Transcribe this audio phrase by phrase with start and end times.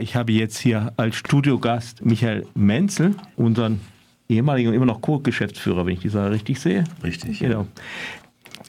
[0.00, 3.80] Ich habe jetzt hier als Studiogast Michael Menzel, unseren
[4.28, 6.84] ehemaligen und immer noch Co-Geschäftsführer, wenn ich die Sache richtig sehe.
[7.04, 7.40] Richtig.
[7.40, 7.66] Genau.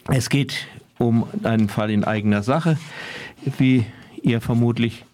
[0.09, 0.67] Es geht
[0.97, 2.78] um einen Fall in eigener Sache,
[3.57, 3.86] wie
[4.21, 5.05] ihr vermutlich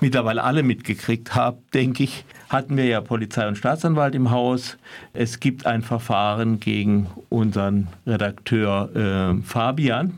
[0.00, 4.78] mittlerweile alle mitgekriegt habt, denke ich, hatten wir ja Polizei und Staatsanwalt im Haus.
[5.12, 10.14] Es gibt ein Verfahren gegen unseren Redakteur äh, Fabian,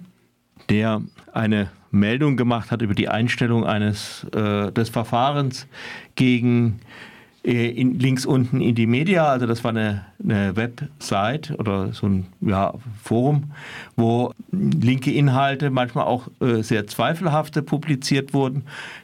[0.71, 1.03] der
[1.33, 5.67] eine Meldung gemacht hat über die Einstellung eines äh, des Verfahrens
[6.17, 6.81] gegen
[7.45, 12.07] äh, in, links unten in die Media, also das war eine, eine Website oder so
[12.07, 13.53] ein ja, Forum,
[13.97, 18.63] wo linke Inhalte, manchmal auch äh, sehr zweifelhafte publiziert wurden.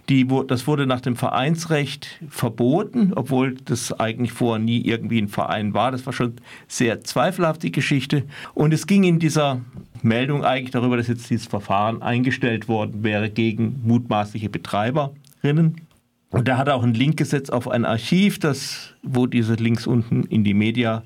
[0.08, 5.74] Die, das wurde nach dem Vereinsrecht verboten, obwohl das eigentlich vorher nie irgendwie ein Verein
[5.74, 5.90] war.
[5.90, 6.34] Das war schon
[6.68, 8.22] sehr zweifelhaft, die Geschichte.
[8.54, 9.62] Und es ging in dieser
[10.02, 15.88] Meldung eigentlich darüber, dass jetzt dieses Verfahren eingestellt worden wäre gegen mutmaßliche Betreiberinnen
[16.30, 19.86] und da hat er auch einen Link gesetzt auf ein Archiv, das, wo diese Links
[19.86, 21.02] unten in die Media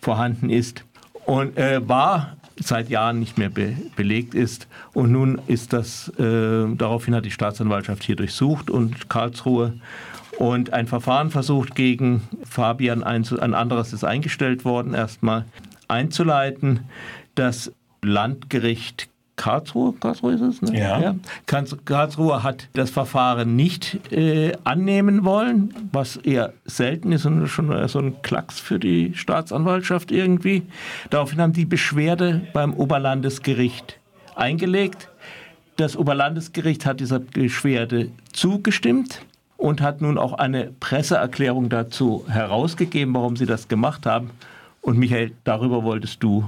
[0.00, 0.84] vorhanden ist.
[1.26, 4.66] Und äh, war seit Jahren nicht mehr be belegt ist.
[4.94, 9.74] Und nun ist das, äh, daraufhin hat die Staatsanwaltschaft hier durchsucht und Karlsruhe
[10.38, 15.44] und ein Verfahren versucht gegen Fabian, ein anderes ist eingestellt worden, erstmal
[15.88, 16.80] einzuleiten.
[17.34, 17.72] Das
[18.04, 20.78] Landgericht Karlsruhe, Karlsruhe ist es, ne?
[20.78, 21.00] Ja.
[21.00, 21.14] ja.
[21.46, 27.98] Karlsruhe hat das Verfahren nicht äh, annehmen wollen, was eher selten ist und schon so
[27.98, 30.62] ein Klacks für die Staatsanwaltschaft irgendwie.
[31.10, 33.98] Daraufhin haben die Beschwerde beim Oberlandesgericht
[34.36, 35.08] eingelegt.
[35.76, 39.22] Das Oberlandesgericht hat dieser Beschwerde zugestimmt
[39.56, 44.30] und hat nun auch eine Presseerklärung dazu herausgegeben, warum sie das gemacht haben.
[44.82, 46.44] Und Michael, darüber wolltest du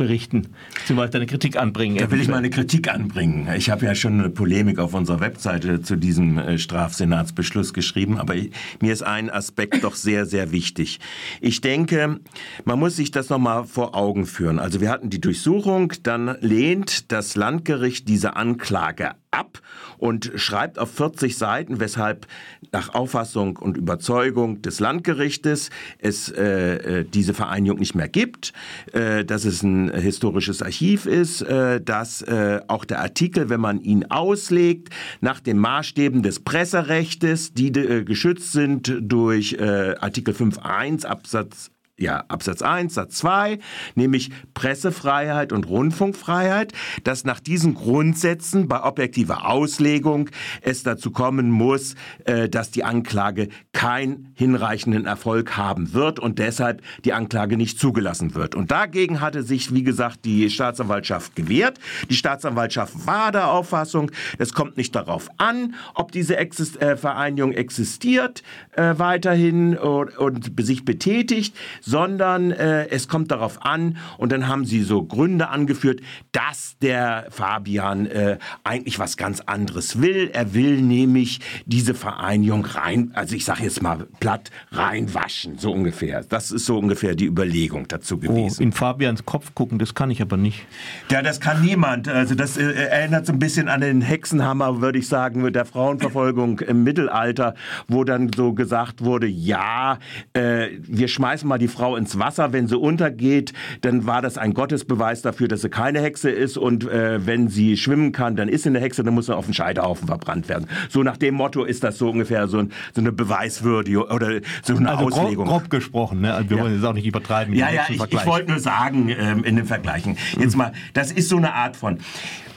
[0.00, 1.98] berichten, beziehungsweise deine Kritik anbringen.
[1.98, 3.46] Da will ich meine Kritik anbringen.
[3.54, 8.34] Ich habe ja schon eine Polemik auf unserer Webseite zu diesem äh, Strafsenatsbeschluss geschrieben, aber
[8.80, 11.00] mir ist ein Aspekt doch sehr, sehr wichtig.
[11.42, 12.18] Ich denke,
[12.64, 14.58] man muss sich das nochmal vor Augen führen.
[14.58, 19.60] Also wir hatten die Durchsuchung, dann lehnt das Landgericht diese Anklage ab
[19.98, 22.26] und schreibt auf 40 Seiten, weshalb
[22.72, 28.52] nach Auffassung und Überzeugung des Landgerichtes es äh, äh, diese Vereinigung nicht mehr gibt,
[28.92, 33.80] äh, dass es ein historisches Archiv ist, äh, dass äh, auch der Artikel, wenn man
[33.80, 41.70] ihn auslegt, nach den Maßstäben des Presserechtes, die äh, geschützt sind durch Artikel 5.1 Absatz
[42.00, 43.58] ja, Absatz 1, Satz 2,
[43.94, 46.72] nämlich Pressefreiheit und Rundfunkfreiheit,
[47.04, 50.30] dass nach diesen Grundsätzen bei objektiver Auslegung
[50.62, 51.94] es dazu kommen muss,
[52.24, 58.34] äh, dass die Anklage keinen hinreichenden Erfolg haben wird und deshalb die Anklage nicht zugelassen
[58.34, 58.54] wird.
[58.54, 61.78] Und dagegen hatte sich, wie gesagt, die Staatsanwaltschaft gewehrt.
[62.08, 67.52] Die Staatsanwaltschaft war der Auffassung, es kommt nicht darauf an, ob diese Exist äh, Vereinigung
[67.52, 71.54] existiert äh, weiterhin und, und sich betätigt,
[71.90, 76.00] sondern äh, es kommt darauf an, und dann haben sie so Gründe angeführt,
[76.32, 80.30] dass der Fabian äh, eigentlich was ganz anderes will.
[80.32, 86.22] Er will nämlich diese Vereinigung rein, also ich sage jetzt mal platt, reinwaschen, so ungefähr.
[86.28, 88.58] Das ist so ungefähr die Überlegung dazu gewesen.
[88.60, 90.64] Oh, in Fabians Kopf gucken, das kann ich aber nicht.
[91.10, 92.08] Ja, das kann niemand.
[92.08, 95.64] Also das äh, erinnert so ein bisschen an den Hexenhammer, würde ich sagen, mit der
[95.64, 97.54] Frauenverfolgung im Mittelalter,
[97.88, 99.98] wo dann so gesagt wurde, ja,
[100.34, 104.36] äh, wir schmeißen mal die Frau Frau ins Wasser, wenn sie untergeht, dann war das
[104.36, 108.50] ein Gottesbeweis dafür, dass sie keine Hexe ist und äh, wenn sie schwimmen kann, dann
[108.50, 110.68] ist sie eine Hexe, dann muss sie auf den Scheiterhaufen verbrannt werden.
[110.90, 114.76] So nach dem Motto ist das so ungefähr so, ein, so eine Beweiswürde oder so
[114.76, 115.46] eine also Auslegung.
[115.46, 116.34] Grob, grob gesprochen, ne?
[116.34, 116.62] Also wir ja.
[116.64, 117.54] wollen es auch nicht übertreiben.
[117.54, 120.18] Ja, ja, ich, ich wollte nur sagen ähm, in den Vergleichen.
[120.38, 121.96] Jetzt mal, das ist so eine Art von,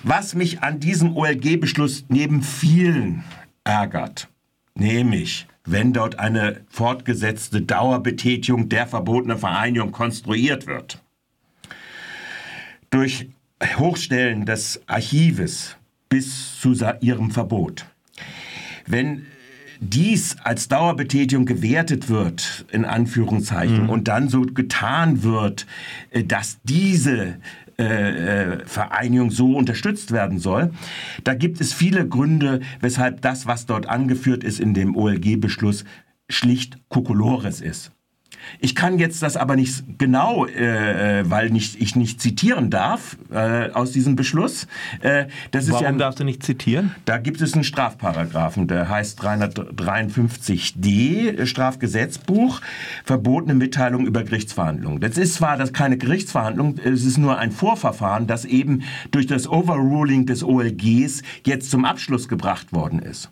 [0.04, 3.24] was mich an diesem OLG-Beschluss neben vielen
[3.64, 4.28] ärgert,
[4.76, 11.02] nämlich wenn dort eine fortgesetzte Dauerbetätigung der verbotenen Vereinigung konstruiert wird.
[12.90, 13.30] Durch
[13.78, 15.78] Hochstellen des Archives
[16.10, 17.86] bis zu ihrem Verbot.
[18.86, 19.26] Wenn
[19.80, 23.90] dies als Dauerbetätigung gewertet wird, in Anführungszeichen, mhm.
[23.90, 25.66] und dann so getan wird,
[26.12, 27.38] äh, dass diese
[27.78, 30.72] Vereinigung so unterstützt werden soll.
[31.24, 35.86] Da gibt es viele Gründe, weshalb das, was dort angeführt ist in dem OLG-Beschluss,
[36.30, 37.92] schlicht Kokolores ist.
[38.60, 43.18] Ich kann jetzt das aber nicht genau, äh, äh, weil nicht, ich nicht zitieren darf
[43.32, 44.68] äh, aus diesem Beschluss.
[45.02, 46.96] Äh, das Warum ist ja, darfst du nicht zitieren?
[47.06, 52.62] Da gibt es einen Strafparagraphen, der heißt 353d Strafgesetzbuch,
[53.06, 55.00] verbotene Mitteilung über Gerichtsverhandlungen.
[55.00, 59.48] Das ist zwar das keine Gerichtsverhandlung, es ist nur ein Vorverfahren, das eben durch das
[59.48, 63.30] Overruling des OLGs jetzt zum Abschluss gebracht worden ist.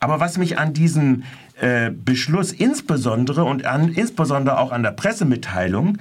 [0.00, 1.24] Aber was mich an diesen
[1.55, 1.55] äh,
[2.04, 5.98] Beschluss insbesondere und an, insbesondere auch an der Pressemitteilung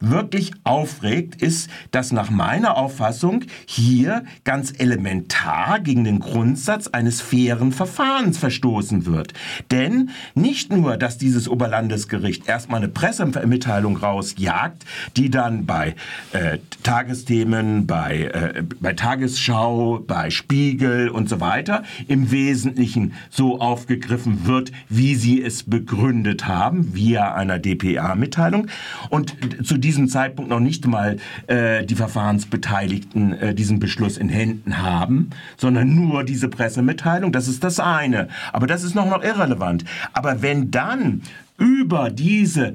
[0.00, 7.72] wirklich aufregt, ist, dass nach meiner Auffassung hier ganz elementar gegen den Grundsatz eines fairen
[7.72, 9.32] Verfahrens verstoßen wird.
[9.70, 14.84] Denn nicht nur, dass dieses Oberlandesgericht erstmal eine Pressemitteilung rausjagt,
[15.16, 15.94] die dann bei
[16.32, 24.46] äh, Tagesthemen, bei, äh, bei Tagesschau, bei Spiegel und so weiter im Wesentlichen so aufgegriffen
[24.46, 28.68] wird, wie sie es begründet haben, via einer DPA-Mitteilung.
[29.10, 29.78] Und zu
[30.08, 36.24] Zeitpunkt noch nicht mal äh, die Verfahrensbeteiligten äh, diesen Beschluss in Händen haben, sondern nur
[36.24, 37.32] diese Pressemitteilung.
[37.32, 38.28] Das ist das eine.
[38.52, 39.84] Aber das ist noch, noch irrelevant.
[40.12, 41.22] Aber wenn dann
[41.56, 42.74] über diese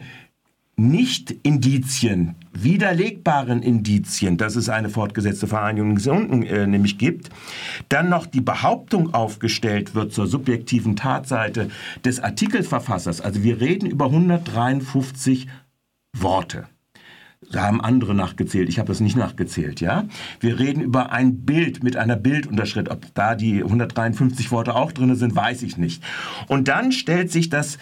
[0.76, 7.30] nicht-Indizien, widerlegbaren Indizien, dass es eine fortgesetzte Vereinigung äh, nämlich gibt,
[7.90, 11.70] dann noch die Behauptung aufgestellt wird zur subjektiven Tatseite
[12.04, 13.22] des Artikelverfassers.
[13.22, 15.48] Also wir reden über 153
[16.18, 16.66] Worte.
[17.52, 18.70] Da haben andere nachgezählt.
[18.70, 20.06] Ich habe das nicht nachgezählt, ja.
[20.40, 22.90] Wir reden über ein Bild mit einer Bildunterschrift.
[22.90, 26.04] Ob da die 153 Worte auch drin sind, weiß ich nicht.
[26.48, 27.78] Und dann stellt sich das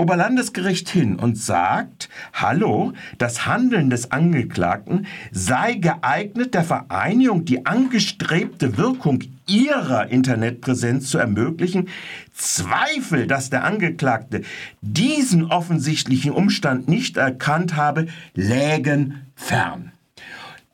[0.00, 8.76] Oberlandesgericht hin und sagt, hallo, das Handeln des Angeklagten sei geeignet, der Vereinigung die angestrebte
[8.76, 11.88] Wirkung ihrer Internetpräsenz zu ermöglichen,
[12.32, 14.42] Zweifel, dass der Angeklagte
[14.80, 19.92] diesen offensichtlichen Umstand nicht erkannt habe, lägen fern.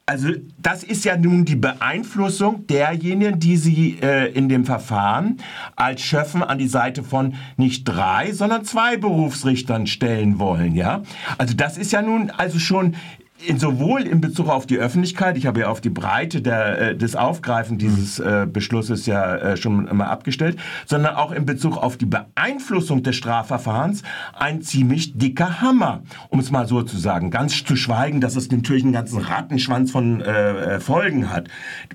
[0.06, 0.28] Also
[0.58, 5.38] das ist ja nun die Beeinflussung derjenigen, die Sie äh, in dem Verfahren
[5.76, 10.74] als Schöffen an die Seite von nicht drei, sondern zwei Berufsrichtern stellen wollen.
[10.74, 11.02] Ja,
[11.38, 12.96] also das ist ja nun also schon
[13.40, 16.96] in sowohl in Bezug auf die Öffentlichkeit, ich habe ja auf die Breite der, äh,
[16.96, 21.96] des Aufgreifen dieses äh, Beschlusses ja äh, schon mal abgestellt, sondern auch in Bezug auf
[21.96, 24.02] die Beeinflussung des Strafverfahrens
[24.34, 27.30] ein ziemlich dicker Hammer, um es mal so zu sagen.
[27.30, 31.48] Ganz zu schweigen, dass es natürlich einen ganzen Rattenschwanz von äh, äh Folgen hat.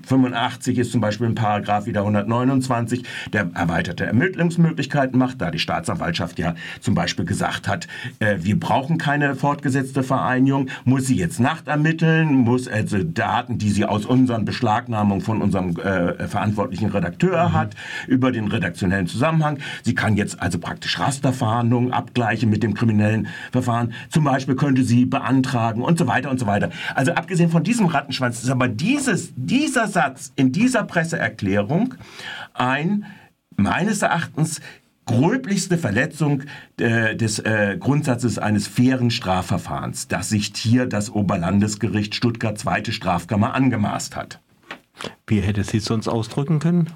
[0.06, 6.38] 85 ist zum Beispiel ein Paragraph wieder 129, der erweiterte Ermittlungsmöglichkeiten macht, da die Staatsanwaltschaft
[6.38, 7.86] ja zum Beispiel gesagt hat,
[8.18, 13.84] wir brauchen keine fortgesetzte Vereinigung, muss sie jetzt Nacht ermitteln, muss also Daten, die sie
[13.84, 17.52] aus unseren Beschlagnahmungen von unserem äh, verantwortlichen Redakteur mhm.
[17.52, 19.58] hat, über den redaktionellen Zusammenhang.
[19.82, 23.92] Sie kann jetzt also praktisch Rasterverhandlungen abgleichen mit dem kriminellen Verfahren.
[24.08, 26.70] Zum Beispiel könnte sie beantragen und so weiter und so weiter.
[26.94, 31.94] Also abgesehen von diesem Rattenschwanz ist aber dieses, dieser Satz in dieser Presseerklärung
[32.54, 33.06] ein
[33.56, 34.60] meines Erachtens
[35.06, 36.42] gröblichste Verletzung
[36.78, 43.54] äh, des äh, Grundsatzes eines fairen Strafverfahrens, das sich hier das Oberlandesgericht Stuttgart zweite Strafkammer
[43.54, 44.40] angemaßt hat.
[45.26, 46.90] Wie hätte sie es sonst ausdrücken können?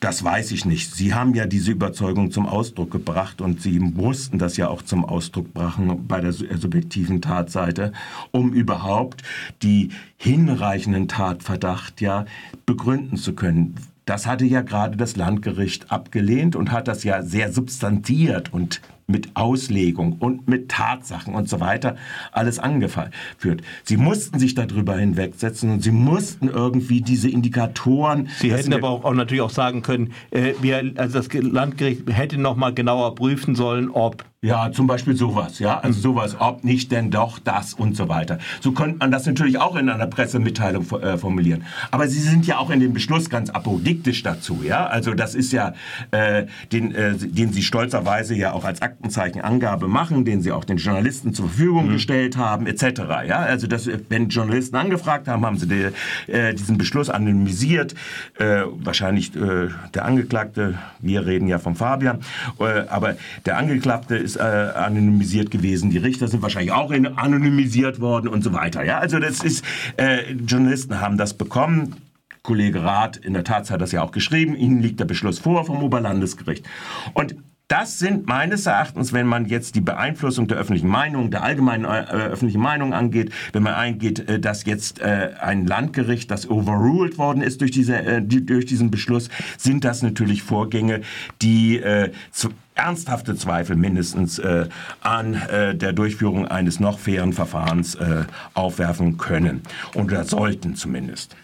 [0.00, 0.94] Das weiß ich nicht.
[0.94, 5.04] Sie haben ja diese Überzeugung zum Ausdruck gebracht und Sie mussten das ja auch zum
[5.04, 7.92] Ausdruck bringen bei der subjektiven Tatseite,
[8.30, 9.22] um überhaupt
[9.62, 12.26] die hinreichenden Tatverdacht ja
[12.66, 13.76] begründen zu können.
[14.04, 19.34] Das hatte ja gerade das Landgericht abgelehnt und hat das ja sehr substantiert und mit
[19.34, 21.96] Auslegung und mit Tatsachen und so weiter
[22.32, 23.62] alles angeführt.
[23.84, 28.28] Sie mussten sich darüber hinwegsetzen und sie mussten irgendwie diese Indikatoren.
[28.38, 32.38] Sie hätten aber auch, auch, natürlich auch sagen können, äh, wir, also das Landgericht hätte
[32.38, 36.92] noch mal genauer prüfen sollen, ob ja, zum Beispiel sowas, ja, also sowas, ob nicht
[36.92, 38.38] denn doch das und so weiter.
[38.60, 41.64] So könnte man das natürlich auch in einer Pressemitteilung äh, formulieren.
[41.90, 44.86] Aber Sie sind ja auch in dem Beschluss ganz apodiktisch dazu, ja.
[44.86, 45.72] Also das ist ja,
[46.10, 50.76] äh, den, äh, den Sie stolzerweise ja auch als Aktenzeichenangabe machen, den Sie auch den
[50.76, 51.92] Journalisten zur Verfügung mhm.
[51.92, 53.02] gestellt haben, etc.
[53.28, 57.94] Ja, also das, wenn Journalisten angefragt haben, haben Sie die, äh, diesen Beschluss anonymisiert.
[58.38, 62.20] Äh, wahrscheinlich äh, der Angeklagte, wir reden ja von Fabian,
[62.60, 65.90] äh, aber der Angeklagte ist äh, anonymisiert gewesen.
[65.90, 68.84] Die Richter sind wahrscheinlich auch anonymisiert worden und so weiter.
[68.84, 69.64] Ja, also das ist,
[69.96, 71.96] äh, Journalisten haben das bekommen.
[72.42, 74.54] Kollege Rath in der Tat hat das ja auch geschrieben.
[74.54, 76.66] Ihnen liegt der Beschluss vor vom Oberlandesgericht.
[77.14, 77.36] Und
[77.74, 82.04] das sind meines Erachtens, wenn man jetzt die Beeinflussung der öffentlichen Meinung, der allgemeinen äh,
[82.04, 87.42] öffentlichen Meinung angeht, wenn man eingeht, äh, dass jetzt äh, ein Landgericht, das overruled worden
[87.42, 89.28] ist durch, diese, äh, die, durch diesen Beschluss,
[89.58, 91.00] sind das natürlich Vorgänge,
[91.42, 94.68] die äh, zu, ernsthafte Zweifel mindestens äh,
[95.00, 98.22] an äh, der Durchführung eines noch fairen Verfahrens äh,
[98.54, 99.62] aufwerfen können.
[99.96, 101.34] Oder sollten zumindest.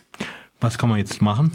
[0.60, 1.50] Was kann man jetzt machen?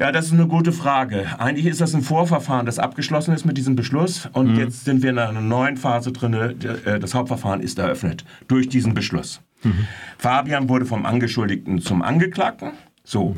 [0.00, 1.26] Ja, das ist eine gute Frage.
[1.38, 4.30] Eigentlich ist das ein Vorverfahren, das abgeschlossen ist mit diesem Beschluss.
[4.32, 4.58] Und mhm.
[4.58, 6.32] jetzt sind wir in einer neuen Phase drin.
[6.32, 9.42] Äh, das Hauptverfahren ist eröffnet durch diesen Beschluss.
[9.62, 9.86] Mhm.
[10.16, 12.70] Fabian wurde vom Angeschuldigten zum Angeklagten.
[13.04, 13.36] So.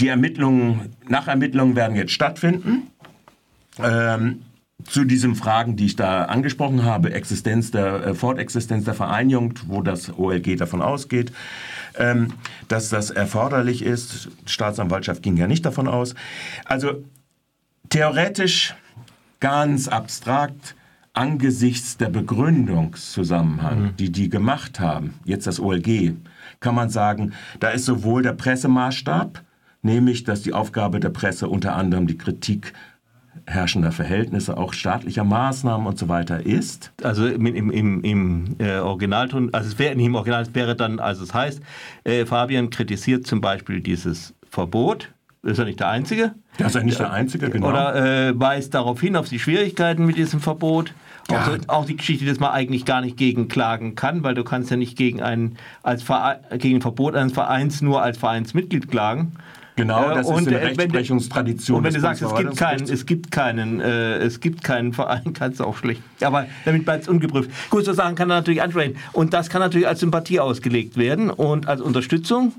[0.00, 2.88] Die Ermittlungen, Nachermittlungen werden jetzt stattfinden.
[3.80, 4.40] Ähm,
[4.84, 9.80] zu diesen Fragen, die ich da angesprochen habe, Existenz der, äh, Fortexistenz der Vereinigung, wo
[9.80, 11.30] das OLG davon ausgeht,
[11.98, 12.32] ähm,
[12.68, 14.28] dass das erforderlich ist.
[14.46, 16.14] Die Staatsanwaltschaft ging ja nicht davon aus.
[16.64, 17.04] Also
[17.88, 18.74] theoretisch,
[19.40, 20.74] ganz abstrakt,
[21.12, 23.96] angesichts der Begründungszusammenhang, mhm.
[23.96, 26.14] die die gemacht haben, jetzt das OLG,
[26.60, 29.42] kann man sagen, da ist sowohl der Pressemaßstab,
[29.82, 32.72] nämlich dass die Aufgabe der Presse unter anderem die Kritik
[33.46, 36.92] herrschender Verhältnisse, auch staatlicher Maßnahmen und so weiter ist.
[37.02, 40.76] Also im, im, im, im äh, Originalton, also es wäre nicht im Original, es wäre
[40.76, 41.60] dann, also es heißt,
[42.04, 45.10] äh, Fabian kritisiert zum Beispiel dieses Verbot,
[45.44, 46.34] ist er nicht der Einzige?
[46.56, 47.68] Das ist ja nicht der Einzige, genau.
[47.68, 50.94] Oder äh, weist darauf hin, auf die Schwierigkeiten mit diesem Verbot.
[51.30, 51.40] Ja.
[51.40, 54.44] Auch, so, auch, die Geschichte, dass man eigentlich gar nicht gegen klagen kann, weil du
[54.44, 58.90] kannst ja nicht gegen ein, als Verein, gegen ein Verbot eines Vereins nur als Vereinsmitglied
[58.90, 59.32] klagen.
[59.76, 61.78] Genau, das und, ist eine äh, Rechtsprechungstradition.
[61.78, 65.32] Und wenn du sagst, es gibt keinen, es gibt keinen, äh, es gibt keinen Verein,
[65.34, 66.02] kannst du auch schlecht.
[66.20, 67.50] Aber damit bleibt es ungeprüft.
[67.70, 68.96] Gut, so Sachen kann er natürlich ansprechen.
[69.12, 72.52] Und das kann natürlich als Sympathie ausgelegt werden und als Unterstützung.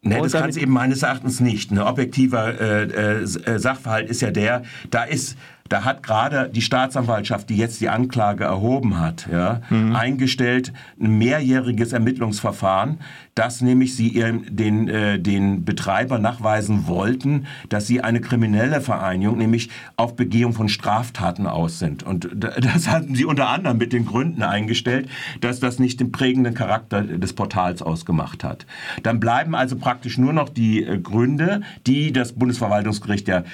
[0.00, 1.72] Nee, das kann es eben meines Erachtens nicht.
[1.72, 5.36] Ein objektiver äh, äh, Sachverhalt ist ja der, da ist
[5.68, 9.94] da hat gerade die Staatsanwaltschaft, die jetzt die Anklage erhoben hat, ja, mhm.
[9.94, 12.98] eingestellt ein mehrjähriges Ermittlungsverfahren,
[13.34, 19.38] dass nämlich sie ihren, den, äh, den Betreiber nachweisen wollten, dass sie eine kriminelle Vereinigung,
[19.38, 22.02] nämlich auf Begehung von Straftaten aus sind.
[22.02, 25.08] Und das hatten sie unter anderem mit den Gründen eingestellt,
[25.40, 28.66] dass das nicht den prägenden Charakter des Portals ausgemacht hat.
[29.02, 33.44] Dann bleiben also praktisch nur noch die äh, Gründe, die das Bundesverwaltungsgericht ja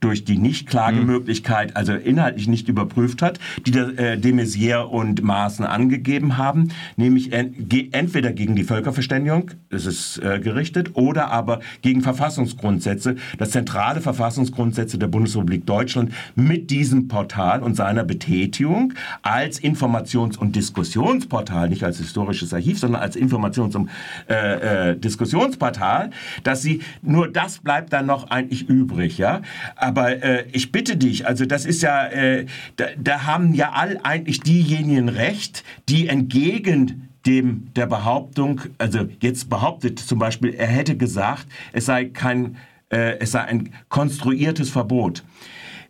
[0.00, 5.64] durch die Nichtklagemöglichkeit, also inhaltlich nicht überprüft hat, die der, äh, de Maizière und Maaßen
[5.64, 13.16] angegeben haben, nämlich entweder gegen die Völkerverständigung, das ist äh, gerichtet, oder aber gegen Verfassungsgrundsätze,
[13.38, 20.54] das zentrale Verfassungsgrundsätze der Bundesrepublik Deutschland mit diesem Portal und seiner Betätigung als Informations- und
[20.54, 23.90] Diskussionsportal, nicht als historisches Archiv, sondern als Informations- und
[24.28, 26.10] äh, äh, Diskussionsportal,
[26.44, 29.42] dass sie, nur das bleibt dann noch eigentlich übrig, ja,
[29.88, 32.44] aber äh, ich bitte dich, also das ist ja, äh,
[32.76, 39.48] da, da haben ja all eigentlich diejenigen recht, die entgegen dem der Behauptung, also jetzt
[39.48, 42.58] behauptet zum Beispiel, er hätte gesagt, es sei kein,
[42.90, 45.24] äh, es sei ein konstruiertes Verbot.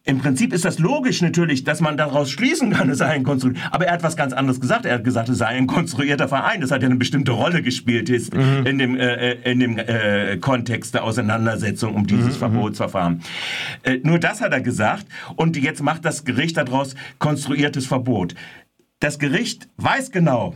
[0.09, 3.75] Im Prinzip ist das logisch natürlich, dass man daraus schließen kann, es sei ein konstruierter.
[3.75, 4.87] Aber er hat was ganz anderes gesagt.
[4.87, 6.63] Er hat gesagt, es sei ein konstruierter Verein.
[6.63, 8.65] Das hat ja eine bestimmte Rolle gespielt ist mhm.
[8.65, 12.39] in dem, äh, äh, in dem äh, Kontext der Auseinandersetzung um dieses mhm.
[12.39, 13.21] Verbotsverfahren.
[13.83, 15.05] Äh, nur das hat er gesagt.
[15.37, 18.35] Und jetzt macht das Gericht daraus konstruiertes Verbot.
[19.01, 20.55] Das Gericht weiß genau,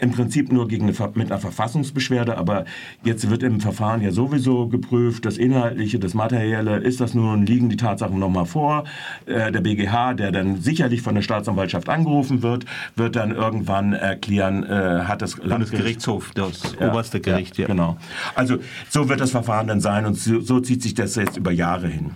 [0.03, 2.65] im Prinzip nur gegen eine, mit einer Verfassungsbeschwerde, aber
[3.05, 7.69] jetzt wird im Verfahren ja sowieso geprüft, das Inhaltliche, das Materielle, ist das nun, liegen
[7.69, 8.83] die Tatsachen nochmal vor?
[9.27, 12.67] Äh, der BGH, der dann sicherlich von der Staatsanwaltschaft angerufen wird,
[12.97, 17.57] wird dann irgendwann erklären, äh, hat das Landesgerichtshof, das ja, oberste Gericht.
[17.57, 17.97] Ja, ja, Genau.
[18.35, 21.53] Also so wird das Verfahren dann sein und so, so zieht sich das jetzt über
[21.53, 22.11] Jahre hin.